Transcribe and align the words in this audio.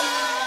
Bye. 0.00 0.39